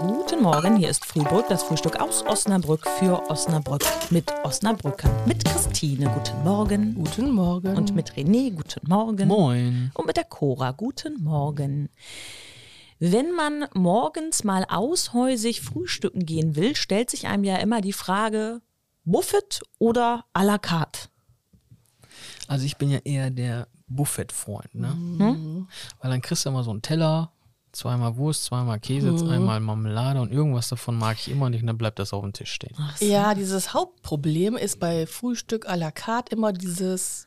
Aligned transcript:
Guten 0.00 0.42
Morgen, 0.44 0.76
hier 0.76 0.90
ist 0.90 1.04
Frühbrück, 1.04 1.48
das 1.48 1.64
Frühstück 1.64 2.00
aus 2.00 2.24
Osnabrück 2.24 2.86
für 2.86 3.28
Osnabrück 3.28 3.82
mit 4.10 4.32
Osnabrückern. 4.44 5.10
Mit 5.26 5.44
Christine, 5.44 6.08
guten 6.14 6.44
Morgen. 6.44 6.94
Guten 6.94 7.32
Morgen. 7.32 7.76
Und 7.76 7.96
mit 7.96 8.12
René, 8.12 8.52
guten 8.54 8.88
Morgen. 8.88 9.26
Moin. 9.26 9.90
Und 9.94 10.06
mit 10.06 10.16
der 10.16 10.22
Cora, 10.22 10.70
guten 10.70 11.24
Morgen. 11.24 11.88
Wenn 13.00 13.32
man 13.32 13.66
morgens 13.74 14.44
mal 14.44 14.64
aushäusig 14.68 15.62
frühstücken 15.62 16.24
gehen 16.24 16.54
will, 16.54 16.76
stellt 16.76 17.10
sich 17.10 17.26
einem 17.26 17.42
ja 17.42 17.56
immer 17.56 17.80
die 17.80 17.92
Frage, 17.92 18.60
Buffet 19.04 19.62
oder 19.80 20.26
à 20.32 20.44
la 20.44 20.58
carte? 20.58 21.08
Also 22.46 22.64
ich 22.66 22.76
bin 22.76 22.90
ja 22.90 22.98
eher 23.02 23.30
der 23.30 23.66
Buffet-Freund, 23.88 24.76
ne? 24.76 25.66
Weil 26.00 26.10
dann 26.10 26.22
kriegst 26.22 26.44
du 26.44 26.50
immer 26.50 26.62
so 26.62 26.70
einen 26.70 26.82
Teller, 26.82 27.32
zweimal 27.78 28.16
Wurst, 28.16 28.44
zweimal 28.44 28.78
Käse, 28.80 29.10
einmal 29.30 29.60
Marmelade 29.60 30.20
und 30.20 30.32
irgendwas 30.32 30.68
davon 30.68 30.98
mag 30.98 31.16
ich 31.18 31.30
immer 31.30 31.48
nicht 31.48 31.62
und 31.62 31.68
dann 31.68 31.78
bleibt 31.78 31.98
das 31.98 32.12
auf 32.12 32.22
dem 32.22 32.32
Tisch 32.32 32.52
stehen. 32.52 32.74
ja, 33.00 33.34
dieses 33.34 33.72
Hauptproblem 33.72 34.56
ist 34.56 34.80
bei 34.80 35.06
Frühstück 35.06 35.68
à 35.68 35.76
la 35.76 35.90
carte 35.90 36.34
immer 36.34 36.52
dieses 36.52 37.26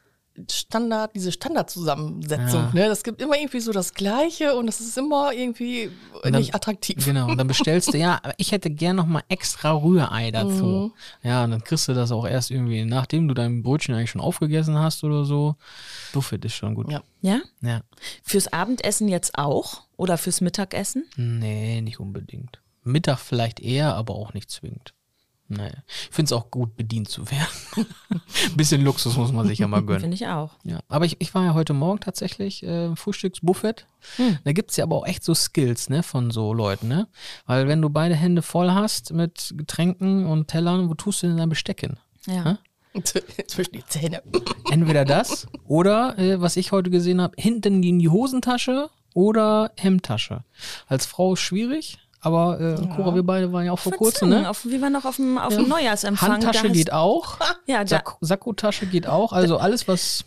Standard, 0.49 1.13
diese 1.15 1.31
Standardzusammensetzung. 1.31 2.61
Ja. 2.61 2.71
Ne? 2.73 2.87
Das 2.87 3.03
gibt 3.03 3.21
immer 3.21 3.35
irgendwie 3.37 3.59
so 3.59 3.71
das 3.71 3.93
Gleiche 3.93 4.55
und 4.55 4.65
das 4.65 4.79
ist 4.79 4.97
immer 4.97 5.33
irgendwie 5.33 5.91
dann- 6.23 6.33
nicht 6.35 6.55
attraktiv. 6.55 7.03
Genau, 7.05 7.27
und 7.29 7.37
dann 7.37 7.47
bestellst 7.47 7.93
du, 7.93 7.97
ja, 7.97 8.19
aber 8.23 8.33
ich 8.37 8.51
hätte 8.51 8.69
gern 8.69 8.95
noch 8.95 9.05
mal 9.05 9.23
extra 9.27 9.71
Rührei 9.73 10.31
dazu. 10.31 10.93
Ja, 11.21 11.43
und 11.43 11.51
dann 11.51 11.63
kriegst 11.63 11.87
du 11.87 11.93
das 11.93 12.11
auch 12.11 12.25
erst 12.25 12.49
irgendwie, 12.51 12.85
nachdem 12.85 13.27
du 13.27 13.33
dein 13.33 13.61
Brötchen 13.61 13.93
eigentlich 13.93 14.11
schon 14.11 14.21
aufgegessen 14.21 14.77
hast 14.77 15.03
oder 15.03 15.25
so. 15.25 15.55
Buffet 16.13 16.43
ist 16.45 16.53
schon 16.55 16.75
gut. 16.75 16.89
Ja. 16.91 17.01
Ja? 17.21 17.41
ja. 17.61 17.81
Fürs 18.23 18.51
Abendessen 18.51 19.07
jetzt 19.09 19.37
auch? 19.37 19.83
Oder 19.97 20.17
fürs 20.17 20.41
Mittagessen? 20.41 21.05
Nee, 21.17 21.81
nicht 21.81 21.99
unbedingt. 21.99 22.59
Mittag 22.83 23.19
vielleicht 23.19 23.59
eher, 23.59 23.95
aber 23.95 24.15
auch 24.15 24.33
nicht 24.33 24.49
zwingend. 24.49 24.93
Nee. 25.53 25.71
Ich 25.87 26.15
finde 26.15 26.29
es 26.29 26.31
auch 26.31 26.49
gut, 26.49 26.77
bedient 26.77 27.09
zu 27.09 27.29
werden. 27.29 27.85
Bisschen 28.55 28.81
Luxus 28.83 29.17
muss 29.17 29.33
man 29.33 29.47
sich 29.47 29.59
ja 29.59 29.67
mal 29.67 29.83
gönnen. 29.83 29.99
Finde 30.01 30.15
ich 30.15 30.27
auch. 30.27 30.51
Ja, 30.63 30.79
aber 30.87 31.05
ich, 31.05 31.17
ich 31.19 31.33
war 31.33 31.43
ja 31.43 31.53
heute 31.53 31.73
Morgen 31.73 31.99
tatsächlich 31.99 32.63
äh, 32.63 32.85
im 32.85 32.95
Frühstücksbuffet. 32.95 33.85
Da 34.43 34.51
gibt's 34.53 34.77
ja 34.77 34.85
aber 34.85 34.95
auch 34.95 35.05
echt 35.05 35.23
so 35.23 35.33
Skills 35.33 35.89
ne, 35.89 36.03
von 36.03 36.31
so 36.31 36.53
Leuten. 36.53 36.87
Ne? 36.87 37.07
Weil 37.45 37.67
wenn 37.67 37.81
du 37.81 37.89
beide 37.89 38.15
Hände 38.15 38.41
voll 38.41 38.71
hast 38.71 39.11
mit 39.11 39.53
Getränken 39.57 40.25
und 40.25 40.47
Tellern, 40.47 40.89
wo 40.89 40.93
tust 40.93 41.21
du 41.21 41.27
denn 41.27 41.37
dein 41.37 41.49
Besteck 41.49 41.81
hin? 41.81 41.97
Ja. 42.27 42.57
Zwischen 43.47 43.73
die 43.73 43.85
Zähne. 43.85 44.23
Entweder 44.71 45.05
das 45.05 45.47
oder, 45.65 46.17
äh, 46.17 46.39
was 46.39 46.55
ich 46.55 46.71
heute 46.71 46.89
gesehen 46.89 47.21
habe, 47.21 47.35
hinten 47.37 47.83
in 47.83 47.99
die 47.99 48.09
Hosentasche 48.09 48.89
oder 49.13 49.71
Hemdtasche. 49.77 50.43
Als 50.87 51.05
Frau 51.05 51.33
ist 51.33 51.41
schwierig, 51.41 51.99
aber 52.21 52.59
äh, 52.59 52.87
Cora, 52.95 53.15
wir 53.15 53.23
beide 53.23 53.51
waren 53.51 53.65
ja 53.65 53.71
auch 53.71 53.79
vor 53.79 53.93
kurzem. 53.93 54.29
Ne? 54.29 54.49
Auf, 54.49 54.63
wir 54.65 54.79
waren 54.81 54.93
noch 54.93 55.05
auf 55.05 55.15
dem, 55.17 55.37
auf 55.37 55.55
dem 55.55 55.67
Neujahrsempfang. 55.67 56.31
Handtasche 56.33 56.69
geht 56.69 56.93
auch. 56.93 57.37
Ja, 57.67 57.79
da, 57.83 57.87
Sack, 57.87 58.15
Sakkotasche 58.21 58.85
geht 58.85 59.07
auch. 59.07 59.33
Also 59.33 59.57
alles, 59.57 59.87
was. 59.87 60.23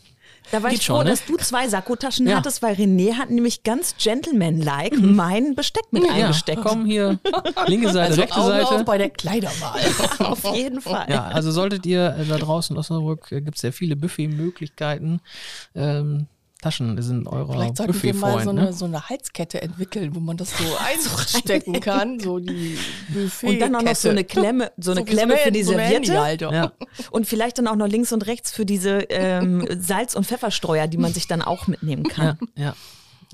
da 0.50 0.62
war 0.62 0.70
geht 0.70 0.80
ich 0.80 0.86
froh, 0.86 0.96
schon, 0.96 1.04
ne? 1.04 1.10
dass 1.10 1.24
du 1.24 1.36
zwei 1.36 1.68
Sakkotaschen 1.68 2.26
Ja. 2.26 2.36
hattest, 2.36 2.62
weil 2.62 2.74
René 2.74 3.14
hat 3.14 3.30
nämlich 3.30 3.62
ganz 3.64 3.94
gentleman-like 3.98 4.94
mein 4.98 5.54
Besteck 5.54 5.84
mit 5.92 6.08
eingesteckt. 6.08 6.62
komm 6.62 6.84
hier, 6.86 7.18
linke 7.66 7.90
Seite, 7.92 8.08
Also 8.10 8.20
rechte 8.22 8.36
Augen 8.36 8.48
Seite. 8.48 8.68
auf 8.68 8.84
bei 8.84 8.98
der 8.98 9.10
Kleiderwahl. 9.10 9.80
Auf 10.20 10.44
jeden 10.54 10.80
Fall. 10.80 11.06
Ja, 11.08 11.24
also 11.26 11.50
solltet 11.50 11.84
ihr 11.86 12.16
äh, 12.18 12.24
da 12.24 12.38
draußen 12.38 12.74
in 12.74 12.80
Osnabrück, 12.80 13.30
äh, 13.32 13.40
gibt 13.40 13.56
es 13.56 13.62
ja 13.62 13.72
viele 13.72 13.96
Buffet-Möglichkeiten. 13.96 15.20
Ähm, 15.74 16.26
Taschen 16.64 17.00
sind 17.02 17.26
eurer 17.26 17.52
Vielleicht 17.52 17.76
sollten 17.76 18.02
wir 18.02 18.14
mal 18.14 18.42
so 18.42 18.52
ne? 18.52 18.62
eine, 18.62 18.72
so 18.72 18.86
eine 18.86 19.10
Heizkette 19.10 19.60
entwickeln, 19.60 20.14
wo 20.14 20.20
man 20.20 20.38
das 20.38 20.56
so 20.56 20.64
einstecken 20.78 21.78
kann. 21.80 22.18
So 22.20 22.38
die 22.38 22.78
Buffet 23.08 23.48
Und 23.48 23.58
dann 23.60 23.74
auch 23.74 23.82
noch 23.82 23.94
so 23.94 24.08
eine 24.08 24.24
Klemme, 24.24 24.72
so 24.78 24.92
eine 24.92 25.04
Klemme 25.04 25.36
für 25.36 25.52
die 25.52 25.62
so 25.62 25.72
Serviette. 25.72 25.94
Handyhalter. 25.94 26.52
Ja. 26.54 26.72
Und 27.10 27.26
vielleicht 27.26 27.58
dann 27.58 27.68
auch 27.68 27.76
noch 27.76 27.86
links 27.86 28.12
und 28.12 28.26
rechts 28.26 28.50
für 28.50 28.64
diese 28.64 29.00
ähm, 29.10 29.68
Salz- 29.78 30.14
und 30.14 30.26
Pfefferstreuer, 30.26 30.86
die 30.86 30.96
man 30.96 31.12
sich 31.12 31.26
dann 31.26 31.42
auch 31.42 31.66
mitnehmen 31.66 32.04
kann. 32.04 32.38
Ja, 32.56 32.64
ja. 32.64 32.74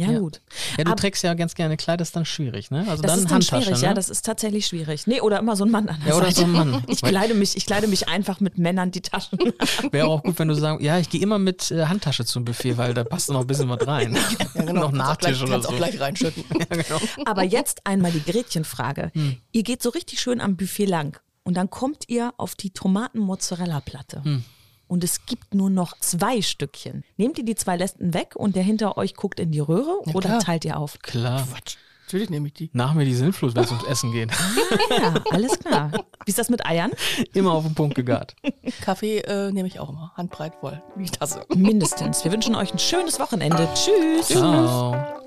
Ja, 0.00 0.10
Ja. 0.10 0.18
gut. 0.18 0.40
ja, 0.78 0.84
du 0.84 0.90
Ab- 0.92 0.96
trägst 0.98 1.22
ja 1.22 1.34
ganz 1.34 1.54
gerne 1.54 1.76
Kleider, 1.76 2.02
ist 2.02 2.16
dann 2.16 2.24
schwierig, 2.24 2.70
ne? 2.70 2.86
Also 2.88 3.02
Das 3.02 3.12
dann 3.12 3.18
ist 3.20 3.24
dann 3.26 3.34
Handtasche, 3.36 3.62
schwierig, 3.64 3.80
ne? 3.82 3.86
ja, 3.88 3.94
das 3.94 4.08
ist 4.10 4.24
tatsächlich 4.24 4.66
schwierig. 4.66 5.06
Nee, 5.06 5.20
oder 5.20 5.38
immer 5.38 5.56
so 5.56 5.64
ein 5.64 5.70
Mann 5.70 5.88
an 5.88 5.98
der 6.00 6.08
Ja, 6.08 6.14
oder 6.16 6.26
Seite. 6.26 6.36
so 6.40 6.44
ein 6.44 6.52
Mann. 6.52 6.84
Ich 6.88 7.02
kleide 7.02 7.34
mich, 7.34 7.56
ich 7.56 7.66
kleide 7.66 7.86
mich 7.86 8.08
einfach 8.08 8.40
mit 8.40 8.58
Männern 8.58 8.90
die 8.90 9.02
Taschen. 9.02 9.38
Wäre 9.92 10.08
auch 10.08 10.22
gut, 10.22 10.38
wenn 10.38 10.48
du 10.48 10.54
sagst, 10.54 10.82
ja, 10.82 10.98
ich 10.98 11.10
gehe 11.10 11.20
immer 11.20 11.38
mit 11.38 11.70
äh, 11.70 11.86
Handtasche 11.86 12.24
zum 12.24 12.44
Buffet, 12.44 12.76
weil 12.78 12.94
da 12.94 13.04
passt 13.04 13.30
noch 13.30 13.40
ein 13.42 13.46
bisschen 13.46 13.68
was 13.68 13.86
rein. 13.86 14.16
Ja, 14.54 14.62
genau. 14.64 14.90
noch 14.90 15.08
auch 15.10 15.18
gleich, 15.18 15.38
Nachtisch 15.38 15.42
oder 15.42 15.62
so. 15.62 15.68
auch 15.68 15.76
gleich 15.76 16.00
reinschütten. 16.00 16.44
Ja, 16.58 16.64
genau. 16.66 17.00
Aber 17.24 17.42
jetzt 17.44 17.86
einmal 17.86 18.10
die 18.12 18.22
Gretchenfrage. 18.22 19.10
Hm. 19.14 19.36
Ihr 19.52 19.62
geht 19.62 19.82
so 19.82 19.90
richtig 19.90 20.20
schön 20.20 20.40
am 20.40 20.56
Buffet 20.56 20.86
lang 20.86 21.18
und 21.44 21.56
dann 21.56 21.70
kommt 21.70 22.04
ihr 22.08 22.32
auf 22.36 22.54
die 22.54 22.70
Tomaten-Mozzarella-Platte. 22.70 24.24
Hm. 24.24 24.44
Und 24.90 25.04
es 25.04 25.24
gibt 25.24 25.54
nur 25.54 25.70
noch 25.70 25.96
zwei 26.00 26.42
Stückchen. 26.42 27.04
Nehmt 27.16 27.38
ihr 27.38 27.44
die 27.44 27.54
zwei 27.54 27.76
Letzten 27.76 28.12
weg 28.12 28.34
und 28.34 28.56
der 28.56 28.64
hinter 28.64 28.96
euch 28.96 29.14
guckt 29.14 29.38
in 29.38 29.52
die 29.52 29.60
Röhre 29.60 30.00
oder 30.14 30.28
klar. 30.28 30.40
teilt 30.40 30.64
ihr 30.64 30.76
auf? 30.76 30.98
Klar. 31.00 31.46
Quatsch. 31.48 31.76
Natürlich 32.06 32.28
nehme 32.28 32.48
ich 32.48 32.54
die. 32.54 32.70
Nach 32.72 32.92
mir 32.92 33.04
die 33.04 33.14
Sinnflut, 33.14 33.54
wenn 33.54 33.62
es 33.62 33.70
ums 33.70 33.84
Essen 33.84 34.10
geht. 34.10 34.32
Ja, 34.90 35.14
alles 35.30 35.60
klar. 35.60 35.92
Wie 36.24 36.30
ist 36.30 36.40
das 36.40 36.48
mit 36.48 36.66
Eiern? 36.66 36.90
Immer 37.34 37.52
auf 37.52 37.64
den 37.64 37.76
Punkt 37.76 37.94
gegart. 37.94 38.34
Kaffee 38.80 39.18
äh, 39.18 39.52
nehme 39.52 39.68
ich 39.68 39.78
auch 39.78 39.90
immer. 39.90 40.12
Handbreit 40.16 40.56
voll. 40.56 40.82
Die 40.96 41.04
Tasse. 41.08 41.44
Mindestens. 41.54 42.24
Wir 42.24 42.32
wünschen 42.32 42.56
euch 42.56 42.72
ein 42.72 42.80
schönes 42.80 43.20
Wochenende. 43.20 43.68
Tschüss. 43.74 44.26
Ciao. 44.26 45.19